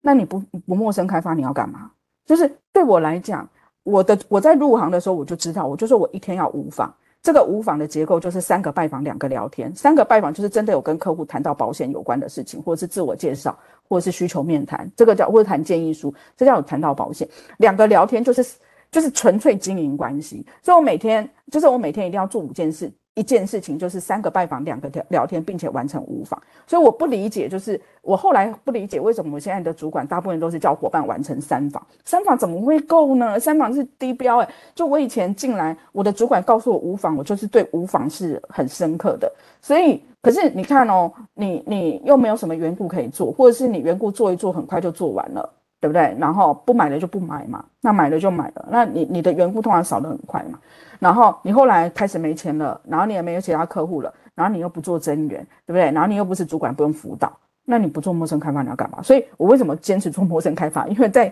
[0.01, 1.91] 那你不不陌生开发，你要干嘛？
[2.25, 3.47] 就是对我来讲，
[3.83, 6.93] 我的我在入行的时候我就知道，我就说我一天要五访。
[7.23, 9.73] 这个无访的结构就是三个拜访，两个聊天。
[9.73, 13.57] 三个拜访就是真的有跟客户谈到保险有关的事情，或者是自我介绍，
[13.87, 17.25] 或者是需求面谈，这个叫或者谈建议书，这叫有谈到保险。
[17.57, 18.45] 两个聊天就是
[18.91, 20.45] 就是纯粹经营关系。
[20.61, 22.91] 所以我每天就是我每天一定要做五件事。
[23.15, 26.41] 一件事情就是三个拜访，两个聊聊天，并且完成无访。
[26.65, 33.39] 所以我不理解，就是我后来不理解为什么我现在的主管大部分都是叫伙伴完成三访，三访怎么会够呢？
[33.39, 34.47] 三访是低标诶。
[34.73, 39.31] 就我以前进来，我的主管告诉我无访，我就是对无访是很深刻的。
[39.61, 45.49] 所以，可是你看哦，你你又没有什么缘故可以做，或者是你缘故做一做，很快就做完了。
[45.83, 46.15] 对不对？
[46.17, 50.57] 然后不买了就不买嘛，那买了就买了，那你你的缘故通常少得很快嘛。
[50.97, 55.91] 然后你后来开始没钱了，然后你也没有其他客户了，然后你又不做增员，对不对？
[55.91, 59.01] 然后你又不是主管，不用辅导，那你不做陌生开发你要干嘛？
[59.03, 60.87] 所以我为什么坚持做陌生开发？
[60.87, 61.29] 因为在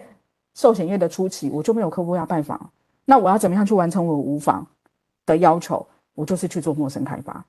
[0.56, 2.60] 寿险业的初期，我就没有客户要拜访，
[3.06, 4.68] 那我要怎么样去完成我无访
[5.26, 5.88] 的要求？
[6.14, 7.42] 我就是去做陌生开发，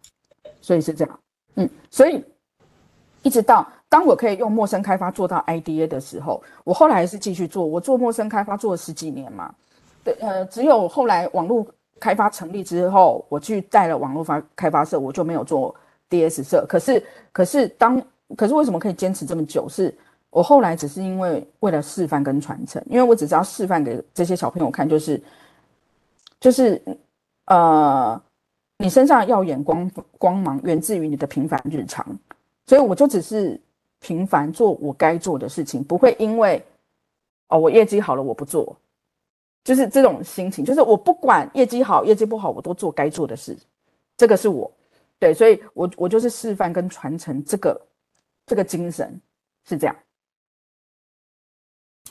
[0.60, 1.18] 所以是这样，
[1.56, 2.24] 嗯，所以。
[3.22, 7.64] 一直到当我可以用陌生开发做到 IDA 的时候，我后来还是继续做。
[7.64, 9.54] 我做陌生开发做了十几年嘛，
[10.02, 11.66] 对，呃，只有后来网络
[12.00, 15.74] 开发成立之后，我去带了网络发开发社，我就没有做
[16.11, 16.66] DS 社。
[16.68, 18.02] 可是，可是当，
[18.37, 19.68] 可是为什么可以坚持这么久？
[19.68, 19.94] 是
[20.30, 25.22] 我后来只是因为为了示范跟传承，因为我只知道示范给这些小朋友看，就是，
[26.40, 26.80] 就是，
[27.46, 28.20] 呃，
[28.78, 32.04] 你身上耀眼光光芒源自于你的平凡日常。
[32.66, 33.61] 所以我就只是
[34.01, 36.64] 平凡做我该做的事情，不会因为
[37.48, 38.77] 哦我业绩好了我不做，
[39.64, 43.57] 就是这种心情，就是我不管业绩好业绩不好，我都做该做的事，
[44.16, 44.70] 这个是我，
[45.18, 47.81] 对，所以我我就是示范跟传承这个
[48.46, 49.20] 这个精神
[49.68, 49.96] 是这样。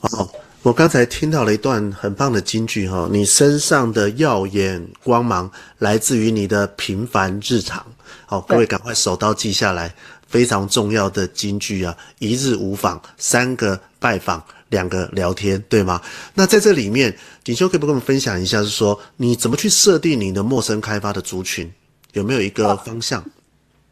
[0.02, 0.28] 哦，
[0.64, 7.86] 我刚才听到了一段很棒的金句哈，你身上的耀眼光芒来自于你的平凡日常。
[8.26, 9.94] 好，各位赶快手刀记下来。
[10.32, 11.96] 非常重要的金句啊！
[12.20, 16.02] 一日无访，三个拜访，两个聊天，对吗？
[16.34, 17.14] 那在这里面，
[17.44, 21.70] 锦绣可以不跟我们分享一下，是说你怎么去设定你的陌生开发的族群，
[22.14, 23.22] 有没有一个方向？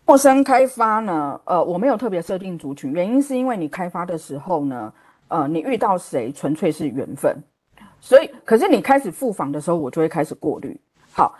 [0.06, 1.39] 陌生开发呢？
[1.43, 4.93] 呃，我没有特别设定族群，原因是因为你开发的时候呢，
[5.28, 7.36] 呃，你遇到谁纯粹是缘分，
[7.99, 10.80] 所以，可是你开始复访的时候，我就会开始过滤。
[11.12, 11.38] 好，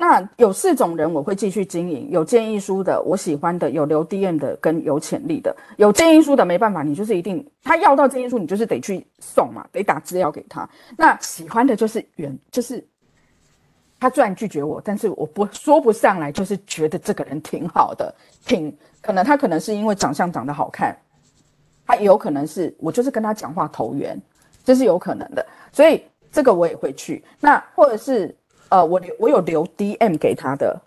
[0.00, 5.56] 那有四种人我会继续经营，有建议书的，我喜欢的，有留 DM 的，跟有潜力的。
[5.76, 10.70] 有建议书的没办法，你就是一定他要到建议书，你就是得去送嘛，得打资料给他。
[10.96, 12.86] 那喜欢的就是缘，就是
[13.98, 18.14] 他虽然拒绝我，但是我不说不上来，就是觉得这个人挺好的，
[18.46, 20.96] 挺可能他可能是因为长相长得好看，
[21.84, 24.16] 他有可能是我就是跟他讲话投缘，
[24.64, 27.24] 这是有可能的，所以这个我也会去。
[27.40, 28.32] 那或者是。
[28.70, 30.78] 呃，我留我有留 DM 给他的，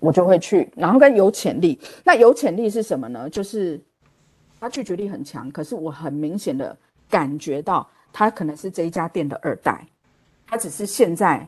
[0.00, 0.68] 我就会去。
[0.74, 3.30] 然后跟有潜力，那有潜力是什么呢？
[3.30, 3.80] 就是
[4.58, 6.76] 他拒绝力很强，可是我很明显的
[7.08, 9.86] 感觉到他可能是这一家店的二代，
[10.48, 11.46] 他只是现在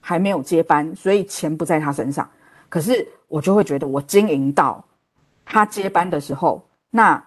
[0.00, 2.26] 还没有接班，所以钱不在他身上。
[2.70, 4.82] 可是我就会觉得，我经营到
[5.44, 7.22] 他接班的时候，那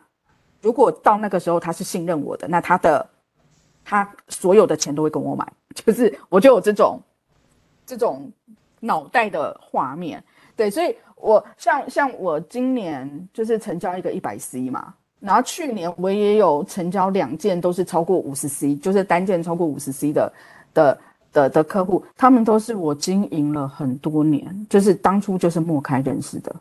[0.62, 3.08] 如果到那个时候他是信任我的，那他的
[3.86, 7.00] 他所有的钱都会跟我买， 就是我就有这种。
[7.88, 8.32] 这种
[8.80, 10.24] 脑袋的画面。
[10.56, 20.32] 对，所以我像像我今年就是成交一个一百 C 嘛，然后去年我也有成交两件，都是超过五十 C，就是单件超过五十 C 的
[20.74, 20.98] 的
[21.32, 26.56] 的的客户，他们都是我经营了很多年，就是当初就是莫开认识的，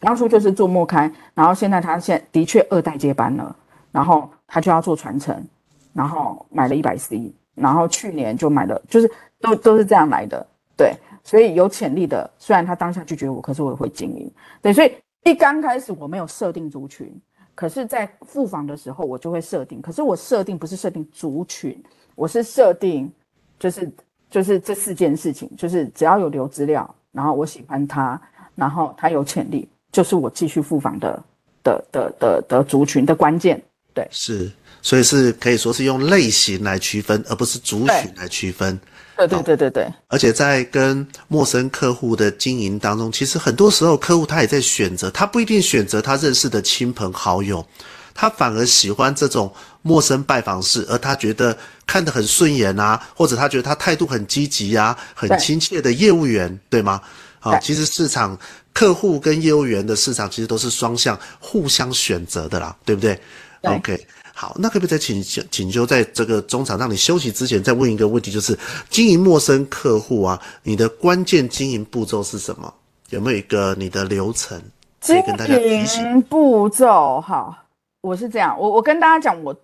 [0.00, 3.56] 当初就是做莫开，然后现在他现的确二代接班了，
[3.90, 5.44] 然后他就要做传承，
[5.92, 9.10] 然后买了一百 C，然后去年就买了，就是
[9.40, 10.46] 都都是这样来的，
[10.76, 10.94] 对。
[11.26, 14.30] 所以有潜力的，虽然他当下拒绝我，可是我也会经营。
[14.60, 14.92] 对，所以
[15.24, 17.10] 一刚开始我没有设定族群，
[17.54, 19.80] 可是，在复访的时候我就会设定。
[19.80, 21.82] 可是我设定不是设定族群，
[22.14, 23.10] 我是设定
[23.58, 23.90] 就是
[24.28, 28.20] 就是这四件事情，就是只要有留资料，然后我喜欢他，
[28.54, 31.24] 然后他有潜力，就是我继续复访的
[31.62, 33.58] 的的的的族群的关键。
[33.94, 34.52] 对，是，
[34.82, 38.78] 所以是可以说是用类型来区分，而不是族群来区分。
[39.16, 47.64] 对对对对对，而且在跟陌生客户的经营当中，其实很多时候客户他也在选择，他不一定选择他认识的亲朋好友，
[48.12, 49.52] 他反而喜欢这种
[49.82, 51.56] 陌生拜访式，而他觉得
[51.86, 57.00] 看得很顺眼啊，或者他觉得他态度很积极啊，很亲切的业务员，对，对吗？
[57.40, 58.36] 啊，其实市场
[58.72, 63.20] 客户跟业务员的市场其实都是双向互相选择的啦，对不对，
[63.60, 64.06] 对？OK。
[64.34, 68.58] 好，那可不可以再请请请求在这个中场让你休息之前再问一个问题，就是
[68.90, 72.74] 经营陌生客户啊，你的关键经营步骤是什么？
[73.10, 74.60] 有没有一个你的流程
[75.00, 76.20] 可以跟大家提醒？
[76.22, 77.64] 步骤，哈，
[78.00, 79.54] 我是这样，我我跟大家讲我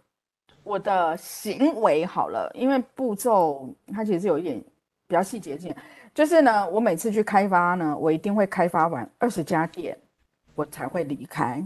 [0.62, 4.62] 我的行为好了，因为步骤它其实是有一点
[5.09, 5.75] 比较细节性，
[6.14, 9.99] 就是呢，我每次去开发呢，我一定会开发完二十家店，
[10.55, 11.61] 我才会离开，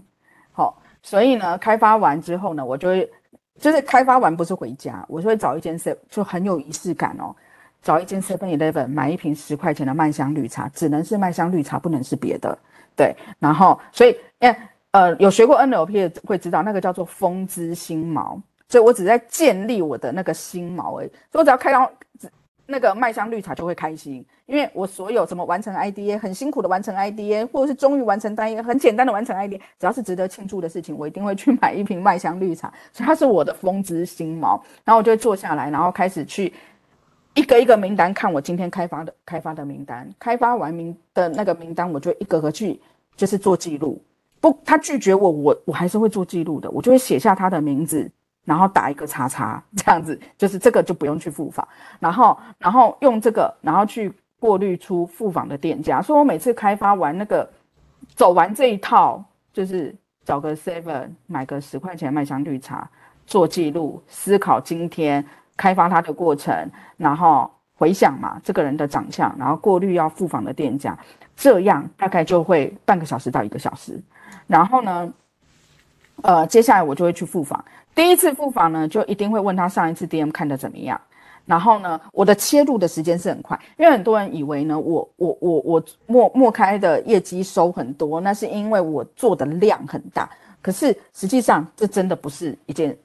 [1.05, 3.13] 所以呢，开发完之后呢，我就会，
[3.61, 7.37] 就是开发完不是回家，我就会找一间 s 就很有仪式感哦，
[7.83, 12.59] 找一间 seven eleven 买一瓶十块钱的麦香绿茶，只能是麦香绿茶，不能是别的，
[12.97, 13.15] 对。
[13.39, 14.57] 然后，所以，诶
[14.93, 18.41] 呃，有学过 NLP 的会知道，那个叫做风之心锚，
[18.71, 21.93] 所以我只在建立我的那个心锚而已，所以我只要开到。
[22.67, 34.59] 那个麦香绿茶就会开心，因为我所有怎么完成 IDA，很辛苦的完成 IDA，或者是终于完成单一个很简单的完成 IDA，只要是值得庆祝的事情，我一定会去买一瓶麦香绿茶， 所以它是我的风之心锚。
[34.85, 36.53] 然后我就会坐下来，然后开始去
[37.35, 42.81] 一个一个名单看我今天开发的开发的名单，开发完名的那个名单，我就一个个去
[43.15, 44.03] 就是做记录。
[44.41, 48.11] 不，他拒绝我，我我还是会做记录的，我就会写下他的名字。
[48.45, 51.67] 然后打一个叉叉， 这样子就是这个就不用去复访，
[51.99, 56.03] 然后然后用这个，然后去过滤出复访的店家。
[56.03, 57.49] 所以我每次开发完那个，
[58.15, 62.89] 走完这一套，就是找个 seven 买个十块钱麦香绿茶，
[63.27, 65.25] 做记录，思考今天
[65.57, 70.99] 开发它的过程，然后回想嘛这个人的长相，然后过滤要复访的店家，
[71.35, 73.99] 这样大概就会半个小时到一个小时。
[74.47, 75.13] 然后呢，
[76.23, 77.65] 呃，接下来我就会去复访。
[77.95, 81.01] 第一次复访呢，就一定会问他上一次 DM 看得怎么样。
[81.47, 90.29] 然后呢，我的切入的时间是很快，因为很多人以为呢，我我我我陌陌开的业绩收很多，那是因为我做的量很大。
[90.63, 92.97] 可是实际上，这真的不是一件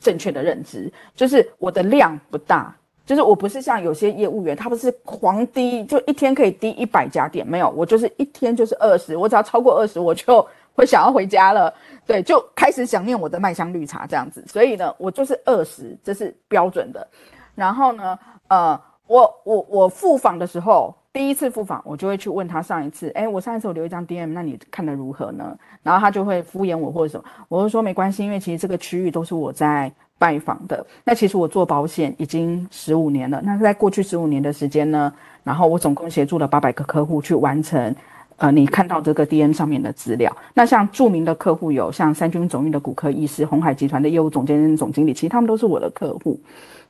[0.00, 0.90] 正确的认知。
[1.14, 10.44] 就是我的量不大，就是我不是像有些业务员，他不是狂滴，就一天可以滴一百家店，没有，我就是一天就是二十，我只要超过二十，我就。
[10.72, 11.74] 会想要回家了，
[12.06, 17.06] 对，就开始想念我的麦香绿茶这样子，所以呢，我就是二十，这是标准的。
[17.54, 25.56] 然后呢，呃，我我我复访的时候，第一次复访，我就会去问他上一次，哎，我上一次我留一张 DM，那你看得如何呢？
[25.82, 30.84] 然后他就会敷衍我或者什么，我就说没关系，因为其实这个区域都是我在拜访的。
[31.04, 35.12] 那其实我做保险已经十五年了，那在过去十五年的时间呢，
[35.44, 37.94] 然后我总共协助了八百个客户去完成。
[38.40, 46.40] 呃，你看到这个 DM 上面的资料，那像著名的客户有像三军总医的骨科医师、鸿海集团的业务总监、总经理，其实他们都是我的客户。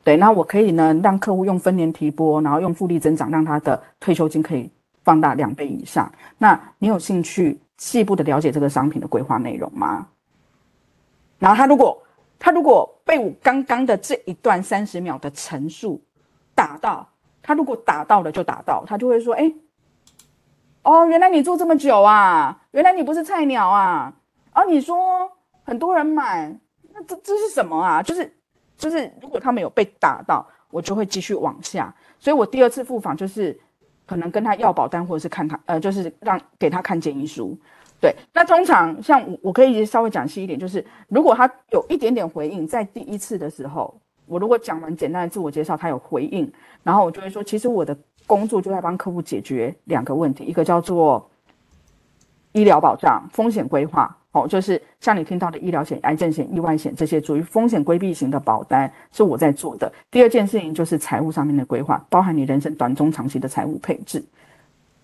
[0.05, 4.70] 对，那我可以呢让客户用分年提拨，然后用复利增长，让他的退休金可以
[5.03, 6.09] 放大两倍以上。
[6.38, 10.07] 那你有兴趣细部的了解这个商品的规划内容吗？
[11.40, 12.01] 然后他如果
[12.38, 16.01] 他如果被我刚刚的这一段三十秒的陈述
[16.55, 17.09] 打到，
[17.42, 19.53] 他如果打到了就打到，他就会说，哎。
[20.83, 22.59] 哦，原来你做这么久啊！
[22.70, 24.12] 原来你不是菜鸟啊！
[24.53, 25.31] 啊，你说
[25.62, 26.55] 很多人买，
[26.93, 28.03] 那这这是什么啊？
[28.03, 28.33] 就是
[28.78, 31.95] 就是，如果他没有被打到，我就会继续往下。
[32.18, 33.59] 所以我第二次复访就是
[34.07, 37.57] 可能跟他要保单，或者是看他呃，就是让给他看建议书。
[38.01, 46.51] 对，那通常像我，我可以稍微讲细一点，就是如果他有一点点回应，在第一次的时候，我如果讲完简单的自我介绍，他有回应，
[46.83, 47.95] 然后我就会说，其实我的
[48.27, 51.29] 工作就在帮客户解决两个问题，一个叫做
[52.53, 59.93] 医疗保障、风险规划，哦，就是像你听到的医疗险、癌症险、意外险这些属于风险规避型的保单，是我在做的。
[60.11, 64.25] 第二件事情就是财务上面的规划，包含你人生短中长期的财务配置。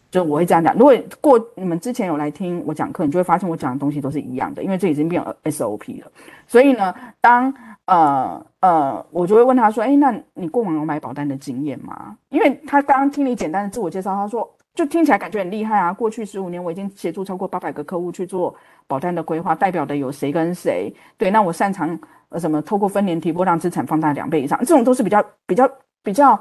[0.09, 6.11] 就我会这样讲，如果过你们之前有来听我讲课，你就会发现我讲的东西都是一样的，因为这已经变 SOP 了。
[6.47, 7.53] 所以呢，当
[7.87, 15.93] 呃呃，我就会问他说：“诶，那你过往有买保单的经验吗？”因为他刚刚听你简单的自我介绍，他说就听起来感觉很厉害啊。
[15.93, 18.55] 过去十五年我已经协助超过八百个客户去做
[18.87, 20.93] 保单的规划，代表的有谁跟谁？
[21.17, 22.61] 对，那我擅长呃什么？
[22.63, 25.71] 透过分年提拨让资产放大两倍以上，这种都是比较比较
[26.03, 26.39] 比较。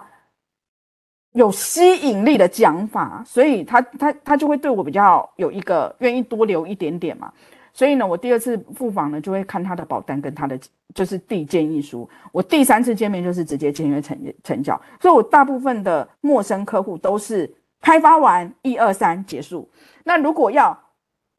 [1.36, 7.30] 有吸引力的讲法，所以他他他就会对我比较有一个愿意多留一点点嘛。
[7.76, 10.58] 所以呢，我第二次复访呢，就会看他的保单跟他的
[10.94, 12.10] 就是递建议书。
[12.32, 14.82] 我第三次见面就是直接签约成成交。
[15.02, 19.70] 所以我大部分的陌生客户都是开发完一二三结束。
[20.06, 20.76] 那如果要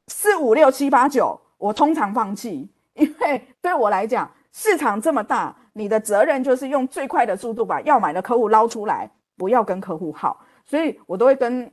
[0.09, 9.11] 四五六七八九，我通常放弃，因为对我来讲，市场这么大，你的责任就是用最快的速度把要买的客户捞出来。
[9.39, 10.35] 不要跟客户耗，
[10.65, 11.71] 所以我都会跟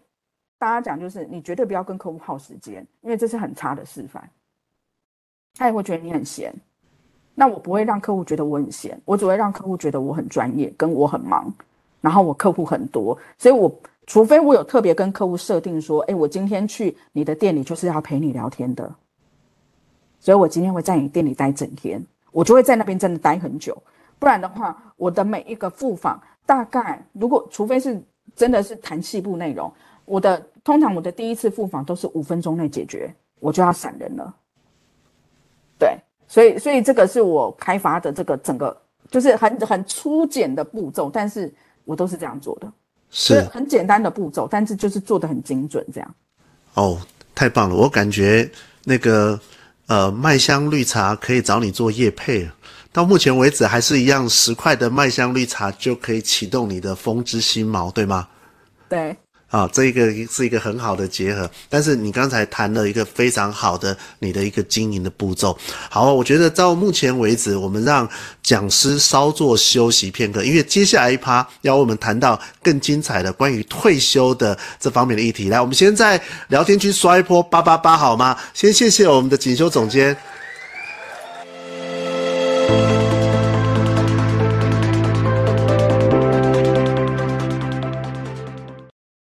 [0.59, 4.29] 大家讲，就是你绝对不要跟客户耗时间，因为这是很差的示范。
[5.57, 6.53] 他也会觉得你很闲，
[7.35, 11.53] 那我不会让客户觉得我很闲，我只会让客户觉得我很专业，跟我很忙，
[12.01, 13.73] 然后我客户很多，所以我
[14.07, 18.93] 除非我有特别跟客户设定说，诶，我今天去你的店里就是要陪你聊天的，
[20.19, 23.81] 所以我今天会在你店里待整天，我就会在那边真的待很久，
[24.19, 26.21] 不然的话，我的每一个复访。
[26.45, 28.03] 大概如果除非是
[28.35, 29.71] 真的是谈细部内容，
[30.03, 34.35] 我的通常我的第一次复访都是五分钟内解决，我就要闪人了。
[35.79, 35.97] 对，
[36.27, 38.75] 所以所以这个是我开发的这个整个
[39.11, 41.53] 就是很很粗简的步骤，但是
[41.85, 42.71] 我都是这样做的，
[43.09, 46.15] 是很简单的步骤，但是就是做的很精准这样。
[46.75, 46.99] 哦，
[47.35, 47.75] 太棒了！
[47.75, 48.49] 我感觉
[48.85, 49.39] 那个
[49.87, 52.53] 呃麦香绿茶可以找你做叶配了。
[52.91, 58.27] 到目前为止，还是一样十块的麦香绿茶就可以启动你的风之心锚，对吗？
[58.87, 59.15] 对。
[59.53, 61.47] 啊，这一个是一个很好的结合。
[61.69, 65.55] 但是你刚才谈了一个非常好的你的一个经营的步骤。
[65.91, 68.09] 好，我觉得到目前为止，我们让
[68.41, 75.49] 讲师稍作休息片刻，因为接下来一趴要我们谈到更精彩的关于退休的这方面的议题。
[75.49, 78.35] 来，我们先在聊天区刷一波八八八好吗？
[78.55, 80.17] 先谢谢我们的锦绣总监。